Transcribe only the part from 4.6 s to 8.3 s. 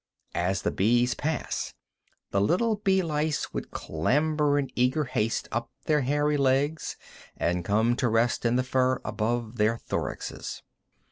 eager haste up their hairy legs and come to